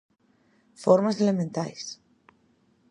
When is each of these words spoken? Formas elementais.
Formas 0.83 1.17
elementais. 1.23 1.83